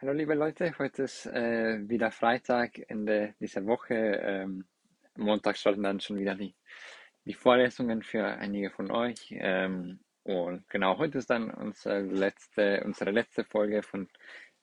[0.00, 3.94] Hallo liebe Leute, heute ist äh, wieder Freitag, Ende dieser Woche.
[3.96, 4.64] Ähm,
[5.16, 6.54] Montag starten dann schon wieder die,
[7.24, 9.26] die Vorlesungen für einige von euch.
[9.32, 14.08] Ähm, und genau, heute ist dann unsere letzte, unsere letzte Folge von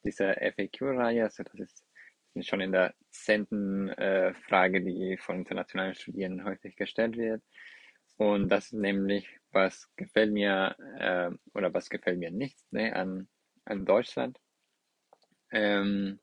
[0.06, 1.24] dieser FAQ-Reihe.
[1.24, 1.84] Also das
[2.34, 7.44] ist schon in der zehnten äh, Frage, die von internationalen Studierenden häufig gestellt wird.
[8.16, 13.28] Und das ist nämlich, was gefällt mir äh, oder was gefällt mir nicht ne, an,
[13.66, 14.40] an Deutschland.
[15.56, 16.20] Ähm,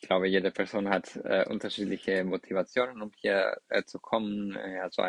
[0.00, 4.54] ich glaube, jede Person hat äh, unterschiedliche Motivationen, um hier äh, zu kommen.
[4.54, 5.02] Äh, also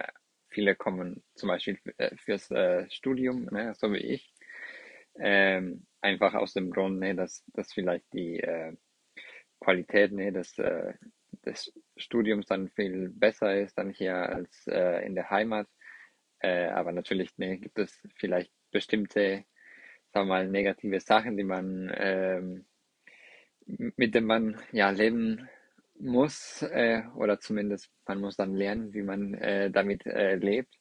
[0.50, 4.34] viele kommen zum Beispiel äh, fürs äh, Studium, ne, so wie ich.
[5.20, 8.76] Ähm, einfach aus dem Grund, ne, dass, dass vielleicht die äh,
[9.60, 10.94] Qualität ne, des, äh,
[11.46, 15.68] des Studiums dann viel besser ist dann hier als äh, in der Heimat.
[16.40, 19.46] Äh, aber natürlich ne, gibt es vielleicht bestimmte,
[20.14, 22.66] sagen wir mal, negative Sachen, die man ähm,
[23.78, 25.48] mit dem man ja leben
[26.00, 30.74] muss äh, oder zumindest man muss dann lernen, wie man äh, damit äh, lebt.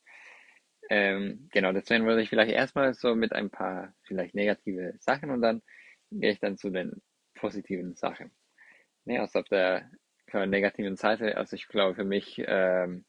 [0.90, 5.42] Ähm, genau, deswegen würde ich vielleicht erstmal so mit ein paar vielleicht negative Sachen und
[5.42, 5.62] dann
[6.10, 7.02] gehe ich dann zu den
[7.34, 8.30] positiven Sachen.
[9.04, 9.90] Ne, also auf der
[10.32, 13.04] negativen Seite, also ich glaube für mich, ähm,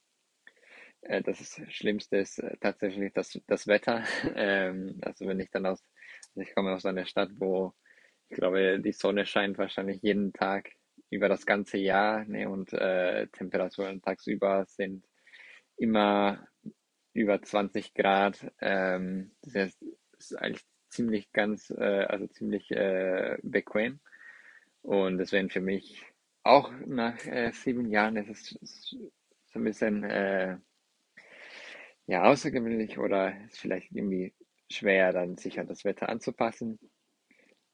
[1.02, 4.04] äh, das Schlimmste ist äh, tatsächlich das, das Wetter.
[4.36, 5.84] ähm, also wenn ich dann aus,
[6.36, 7.74] also ich komme aus einer Stadt, wo
[8.30, 10.72] ich glaube, die Sonne scheint wahrscheinlich jeden Tag
[11.10, 15.04] über das ganze Jahr ne, und äh, Temperaturen tagsüber sind
[15.78, 16.48] immer
[17.14, 18.52] über 20 Grad.
[18.62, 19.86] Ähm, das heißt,
[20.20, 24.00] ist eigentlich ziemlich ganz, äh, also ziemlich äh, bequem.
[24.82, 26.06] Und deswegen für mich
[26.44, 28.96] auch nach äh, sieben Jahren ist es
[29.48, 30.58] so ein bisschen äh,
[32.06, 34.34] ja, außergewöhnlich oder ist vielleicht irgendwie
[34.70, 36.80] schwer, dann sich an das Wetter anzupassen.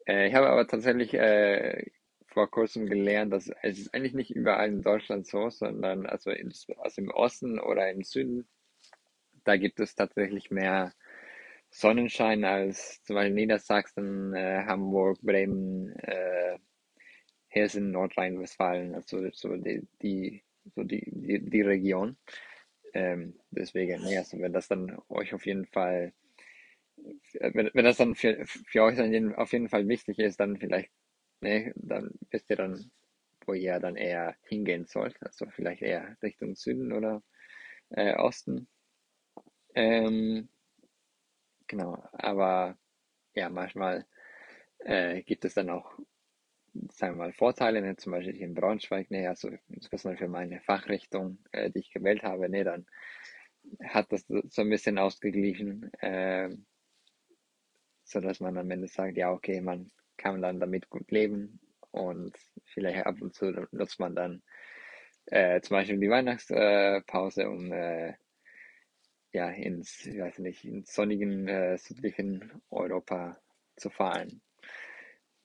[0.08, 1.86] Äh, ich habe aber tatsächlich äh,
[2.28, 6.52] vor kurzem gelernt, dass es ist eigentlich nicht überall in Deutschland so, sondern also, in,
[6.78, 8.48] also im Osten oder im Süden,
[9.43, 10.93] da gibt es tatsächlich mehr
[11.70, 16.58] Sonnenschein als zum Beispiel Niedersachsen, äh, Hamburg, Bremen, äh,
[17.48, 20.43] Hessen, Nordrhein-Westfalen, also so die, die,
[20.76, 22.17] so die, die, die Region.
[22.93, 26.14] Ähm, deswegen, ja, also wenn das dann euch auf jeden Fall
[27.39, 30.92] wenn, wenn das dann für, für euch dann auf jeden Fall wichtig ist, dann vielleicht,
[31.42, 32.92] ne, dann wisst ihr dann,
[33.45, 35.16] wo ihr dann eher hingehen sollt.
[35.21, 37.21] Also vielleicht eher Richtung Süden oder
[37.89, 38.67] äh, Osten.
[39.76, 40.49] Ähm,
[41.67, 42.77] genau, aber
[43.33, 44.05] ja, manchmal
[44.80, 45.92] äh, gibt es dann auch,
[46.92, 47.95] sagen wir mal, Vorteile, ne?
[47.98, 49.27] zum Beispiel in Braunschweig, ne?
[49.27, 52.64] also insbesondere für meine Fachrichtung, äh, die ich gewählt habe, ne?
[52.64, 52.86] dann
[53.83, 55.92] hat das so ein bisschen ausgeglichen.
[55.99, 56.49] Äh,
[58.05, 61.60] so dass man am Ende sagt, ja, okay, man kann dann damit gut leben
[61.92, 62.33] und
[62.66, 64.43] vielleicht ab und zu nutzt man dann
[65.27, 68.14] äh, zum Beispiel die Weihnachtspause, um äh,
[69.32, 73.38] ja ins, ich weiß nicht, ins sonnigen äh, südlichen Europa
[73.76, 74.42] zu fahren.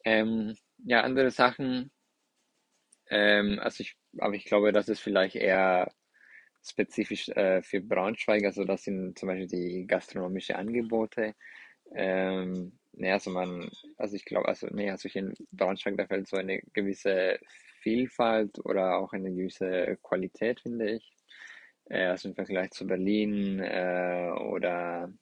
[0.04, 1.91] Ähm, ja, andere Sachen,
[3.10, 5.92] ähm, also ich, aber ich glaube, das ist vielleicht eher
[6.65, 11.34] spezifisch äh, für Braunschweig, also das sind zum Beispiel die gastronomische Angebote.
[11.95, 16.37] Ähm, nee, also man, also ich glaube, also nee, also in Braunschweig, da fällt so
[16.37, 17.39] eine gewisse
[17.83, 21.12] Vielfalt oder auch eine gewisse Qualität, finde ich.
[21.87, 25.12] Äh, also im Vergleich zu Berlin äh, oder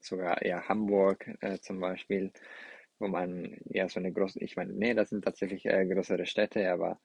[0.00, 2.32] sogar ja Hamburg äh, zum Beispiel,
[2.98, 6.70] wo man ja so eine große, ich meine, nee, das sind tatsächlich äh, größere Städte,
[6.70, 7.00] aber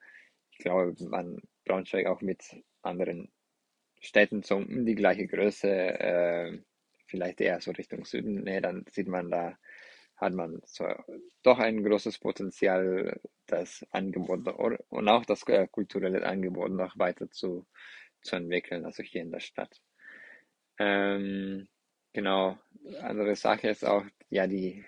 [0.51, 2.43] ich glaube, man Braunschweig auch mit
[2.81, 3.31] anderen
[3.99, 6.59] Städten so um die gleiche Größe äh,
[7.07, 9.57] vielleicht eher so Richtung Süden, nee, dann sieht man da,
[10.17, 10.85] hat man so
[11.43, 14.47] doch ein großes Potenzial, das Angebot
[14.89, 17.65] und auch das äh, kulturelle Angebot noch weiter zu,
[18.21, 19.81] zu entwickeln, also hier in der Stadt.
[20.79, 21.67] Ähm,
[22.13, 22.57] genau,
[23.01, 24.83] andere Sache ist auch, ja, die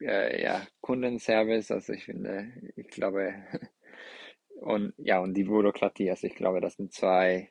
[0.00, 3.34] äh, ja, Kundenservice, also ich finde, ich glaube,
[4.60, 7.50] und ja, und die Bürokratie, also ich glaube, das sind zwei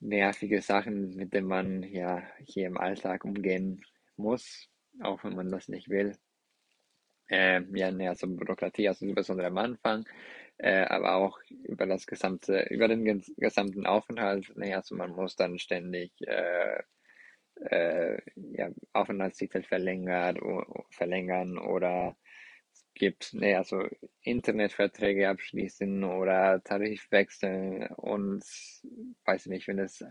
[0.00, 3.82] nervige Sachen, mit denen man ja hier im Alltag umgehen
[4.16, 4.68] muss,
[5.02, 6.16] auch wenn man das nicht will.
[7.28, 10.04] Ähm, ja, ne, also Bürokratie, also insbesondere am Anfang,
[10.58, 15.58] äh, aber auch über das gesamte, über den gesamten Aufenthalt, ne, also man muss dann
[15.58, 16.82] ständig äh,
[17.66, 20.38] äh, ja, Aufenthaltstitel verlängert,
[20.90, 22.16] verlängern oder
[23.00, 23.88] gibt, ne, also
[24.22, 28.44] Internetverträge abschließen oder Tarifwechsel und
[29.24, 30.04] weiß nicht, wenn es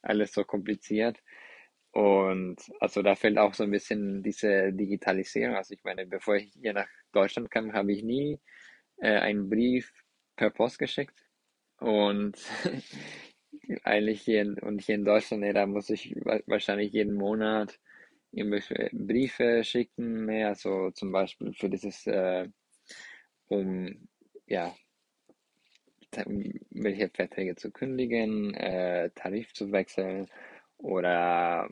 [0.00, 1.18] alles so kompliziert.
[1.90, 5.56] Und also da fällt auch so ein bisschen diese Digitalisierung.
[5.56, 8.38] Also ich meine, bevor ich hier nach Deutschland kam, habe ich nie
[8.98, 9.92] äh, einen Brief
[10.36, 11.18] per Post geschickt.
[11.78, 12.38] Und
[13.82, 16.14] eigentlich hier in, und hier in Deutschland, ne, da muss ich
[16.46, 17.80] wahrscheinlich jeden Monat
[18.32, 22.48] irgendwelche Briefe schicken, ne, also zum Beispiel für dieses, äh,
[23.48, 24.08] um
[24.46, 24.74] ja,
[26.70, 30.28] welche Verträge zu kündigen, äh, Tarif zu wechseln
[30.78, 31.68] oder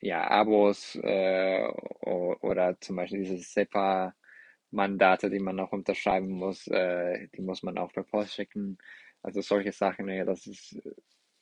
[0.00, 1.66] ja, Abos äh,
[2.02, 7.92] oder zum Beispiel diese SEPA-Mandate, die man auch unterschreiben muss, äh, die muss man auch
[7.92, 8.78] per Post schicken.
[9.22, 10.74] Also solche Sachen, ja, das ist,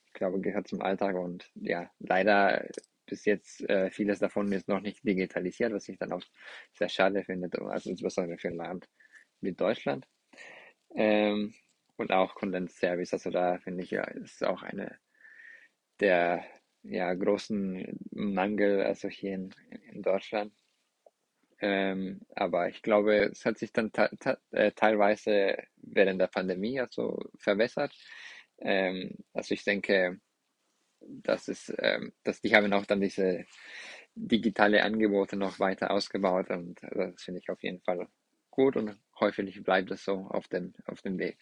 [0.07, 2.65] ich glaube, gehört zum Alltag und ja, leider
[3.13, 6.23] bis jetzt äh, vieles davon ist noch nicht digitalisiert, was ich dann auch
[6.73, 8.89] sehr schade finde, also insbesondere für ein Land
[9.39, 10.07] wie Deutschland.
[10.95, 11.53] Ähm,
[11.95, 14.97] und auch Content Service, also da finde ich ja, ist auch eine
[15.99, 16.43] der
[16.81, 19.53] ja, großen Mangel, also hier in,
[19.91, 20.51] in Deutschland.
[21.61, 23.91] Ähm, aber ich glaube, es hat sich dann
[24.49, 27.93] äh, teilweise während der Pandemie also verbessert.
[28.57, 30.19] Ähm, also ich denke,
[31.07, 33.45] dass es, ähm, dass die haben auch dann diese
[34.15, 38.07] digitale Angebote noch weiter ausgebaut und das finde ich auf jeden Fall
[38.51, 41.37] gut und häufig bleibt es so auf dem, auf dem Weg.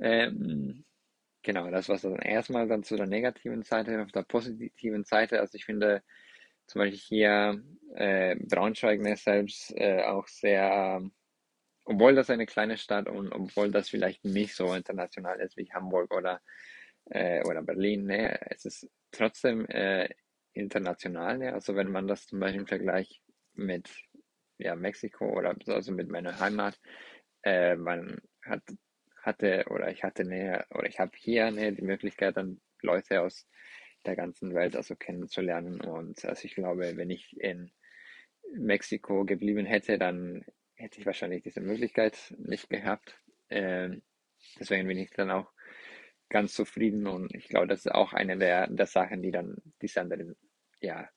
[0.00, 0.84] Ähm,
[1.42, 4.02] genau, das war dann erstmal dann zu der negativen Seite.
[4.02, 6.02] Auf der positiven Seite, also ich finde
[6.66, 7.62] zum Beispiel hier
[7.94, 11.02] äh, Braunschweig selbst äh, auch sehr,
[11.84, 16.12] obwohl das eine kleine Stadt und obwohl das vielleicht nicht so international ist wie Hamburg
[16.14, 16.40] oder,
[17.10, 20.08] äh, oder Berlin, ne, es ist trotzdem äh,
[20.52, 21.38] international.
[21.38, 21.52] Ne?
[21.52, 23.22] Also wenn man das zum Beispiel im Vergleich
[23.54, 23.90] mit
[24.58, 26.80] ja, Mexiko oder also mit meiner Heimat,
[27.42, 28.62] äh, man hat
[29.26, 33.48] hatte oder ich hatte näher oder ich habe hier näher die Möglichkeit, dann Leute aus
[34.06, 35.80] der ganzen Welt also kennenzulernen.
[35.80, 37.72] Und also ich glaube, wenn ich in
[38.54, 40.44] Mexiko geblieben hätte, dann
[40.74, 43.20] hätte ich wahrscheinlich diese Möglichkeit nicht gehabt.
[43.50, 44.02] Ähm,
[44.60, 45.52] deswegen bin ich dann auch
[46.28, 50.00] ganz zufrieden und ich glaube, das ist auch eine der, der Sachen, die dann diese
[50.00, 50.36] anderen,
[50.80, 51.08] ja,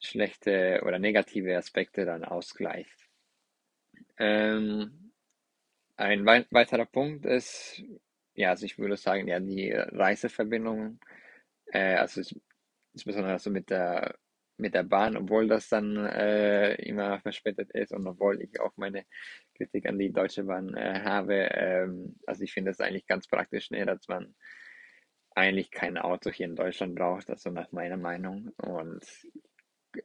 [0.00, 3.08] schlechte oder negative Aspekte dann ausgleicht.
[4.18, 5.12] Ähm,
[5.96, 7.82] ein wei weiterer Punkt ist,
[8.34, 10.98] ja, also ich würde sagen, ja, die Reiseverbindung,
[11.66, 12.22] äh, also
[12.92, 14.16] insbesondere also mit der
[14.56, 19.04] mit der Bahn, obwohl das dann äh, immer verspätet ist und obwohl ich auch meine
[19.54, 23.70] Kritik an die Deutsche Bahn äh, habe, ähm, also ich finde es eigentlich ganz praktisch,
[23.70, 24.34] ne, dass man
[25.34, 28.50] eigentlich kein Auto hier in Deutschland braucht, also nach meiner Meinung.
[28.58, 29.04] Und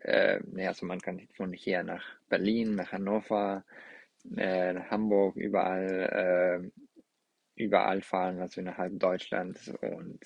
[0.02, 3.66] äh, ne, also man kann von hier nach Berlin, nach Hannover,
[4.36, 6.82] äh, Hamburg, überall, äh,
[7.56, 9.70] überall fahren, also innerhalb Deutschlands.
[9.82, 10.20] Und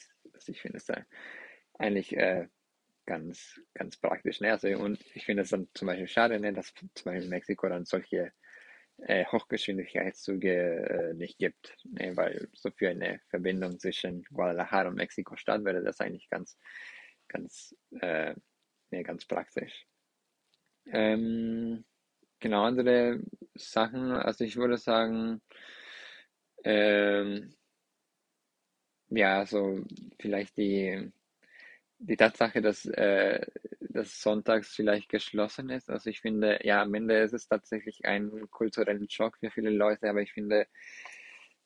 [0.47, 0.87] ich finde es
[1.77, 2.47] eigentlich äh,
[3.05, 4.39] ganz, ganz praktisch.
[4.41, 4.51] Ne?
[4.51, 7.69] Also, und ich finde es dann zum Beispiel schade, ne, dass zum Beispiel in Mexiko
[7.69, 8.31] dann solche
[8.97, 12.15] äh, Hochgeschwindigkeitszüge äh, nicht gibt, ne?
[12.15, 16.57] weil so für eine Verbindung zwischen Guadalajara und Mexiko-Stadt wäre das eigentlich ganz,
[17.27, 18.35] ganz, äh,
[18.91, 19.85] ne, ganz praktisch.
[20.91, 21.85] Ähm,
[22.41, 23.19] Genau, andere
[23.53, 25.41] Sachen, also ich würde sagen,
[26.63, 27.53] ähm,
[29.09, 29.83] ja, so
[30.19, 31.11] vielleicht die,
[32.01, 33.45] die Tatsache, dass, äh,
[33.79, 35.89] dass sonntags vielleicht geschlossen ist.
[35.89, 40.09] Also ich finde, ja, am Ende ist es tatsächlich ein kultureller Schock für viele Leute,
[40.09, 40.67] aber ich finde,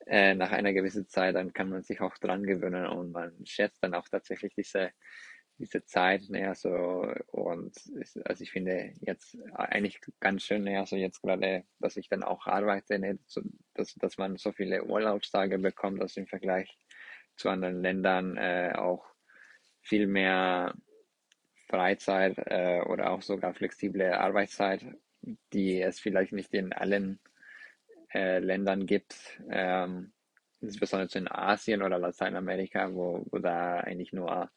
[0.07, 3.83] äh, nach einer gewissen Zeit, dann kann man sich auch dran gewöhnen und man schätzt
[3.83, 4.91] dann auch tatsächlich diese
[5.57, 6.69] diese Zeit, ne, also,
[7.27, 7.73] und
[8.25, 12.45] also ich finde jetzt eigentlich ganz schön, ne, also jetzt gerade, dass ich dann auch
[12.45, 13.41] arbeite, ne, so,
[13.73, 16.77] dass, dass man so viele Urlaubstage bekommt, dass im Vergleich
[17.37, 19.05] zu anderen Ländern äh, auch
[19.85, 20.73] viel mehr
[21.67, 24.83] Freizeit äh, oder auch sogar flexible Arbeitszeit,
[25.53, 27.19] die es vielleicht nicht in allen
[28.13, 30.11] äh, Ländern gibt, ähm,
[30.59, 34.49] insbesondere in Asien oder Lateinamerika, wo, wo da eigentlich nur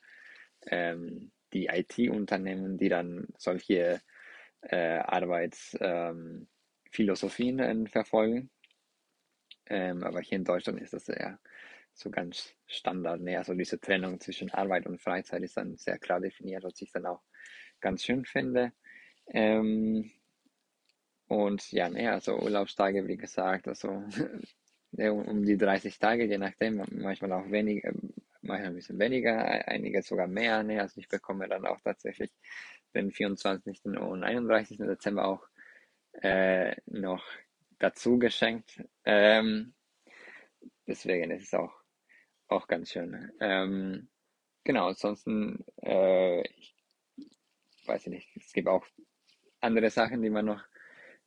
[0.66, 4.00] ähm, die IT-Unternehmen, die dann solche
[4.62, 8.48] äh, Arbeitsphilosophien ähm, verfolgen.
[9.66, 11.38] Ähm, aber hier in Deutschland ist das ja
[11.98, 13.20] so ganz Standard.
[13.20, 13.38] Ne?
[13.38, 17.06] Also diese Trennung zwischen Arbeit und Freizeit ist dann sehr klar definiert, was ich dann
[17.06, 17.22] auch
[17.80, 18.72] ganz schön finde.
[19.28, 20.10] Ähm,
[21.26, 23.88] und ja, ne, also Urlaubstage, wie gesagt, also
[24.92, 27.92] um die 30 Tage, je nachdem, manchmal auch weniger,
[28.40, 30.62] manchmal ein bisschen weniger, einige sogar mehr.
[30.62, 30.80] Ne?
[30.80, 32.30] Also ich bekomme dann auch tatsächlich
[32.94, 33.84] den 24.
[33.84, 34.78] und 31.
[34.78, 35.46] Dezember auch
[36.22, 37.24] äh, noch
[37.78, 38.82] dazu geschenkt.
[39.04, 39.74] Ähm,
[40.86, 41.77] deswegen ist es auch,
[42.48, 43.32] auch ganz schön.
[43.40, 44.08] Ähm,
[44.64, 46.74] genau, ansonsten, äh, ich
[47.86, 48.84] weiß ich nicht, es gibt auch
[49.60, 50.62] andere Sachen, die man noch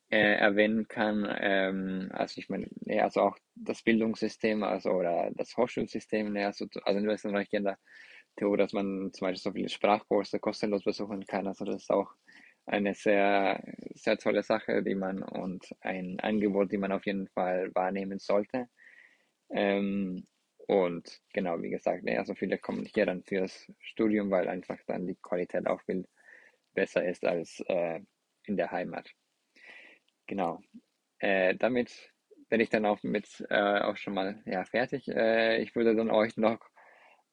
[0.09, 1.27] äh, erwähnen kann.
[1.39, 2.67] Ähm, also ich meine,
[3.01, 7.79] also auch das Bildungssystem, also oder das Hochschulsystem, ja, also, also in Österreich in der
[8.35, 11.47] Theorie, dass man zum Beispiel so viele Sprachkurse kostenlos besuchen kann.
[11.47, 12.11] Also das ist auch
[12.65, 13.63] eine sehr,
[13.95, 18.67] sehr tolle Sache, die man und ein Angebot, die man auf jeden Fall wahrnehmen sollte.
[19.49, 20.25] Ähm,
[20.71, 25.05] und genau, wie gesagt, ne, also viele kommen hier dann fürs Studium, weil einfach dann
[25.05, 26.07] die Qualität auch viel
[26.73, 27.99] besser ist als äh,
[28.45, 29.09] in der Heimat.
[30.27, 30.61] Genau.
[31.19, 32.13] Äh, damit
[32.47, 35.09] bin ich dann auch mit äh, auch schon mal ja, fertig.
[35.09, 36.61] Äh, ich würde dann euch noch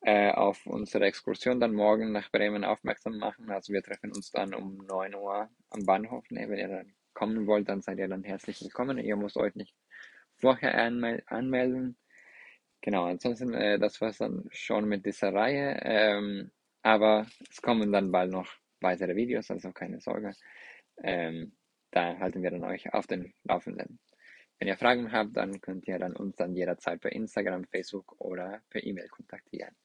[0.01, 3.51] äh, auf unsere Exkursion dann morgen nach Bremen aufmerksam machen.
[3.51, 6.29] Also wir treffen uns dann um 9 Uhr am Bahnhof.
[6.31, 6.49] Ne?
[6.49, 8.99] Wenn ihr dann kommen wollt, dann seid ihr dann herzlich willkommen.
[8.99, 9.77] Ihr müsst euch nicht
[10.35, 11.97] vorher anmel anmelden.
[12.89, 15.79] Genau, ansonsten, äh, das war es dann schon mit dieser Reihe.
[15.83, 20.33] Ähm, aber es kommen dann bald noch weitere Videos, also keine Sorge.
[21.03, 21.53] Ähm,
[21.91, 23.99] da halten wir dann euch auf den Laufenden.
[24.59, 28.63] Wenn ihr Fragen habt, dann könnt ihr dann uns dann jederzeit per Instagram, Facebook oder
[28.71, 29.77] per E-Mail kontaktieren.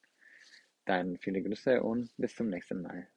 [0.86, 3.10] Dann viele Grüße und bis zum nächsten Mal.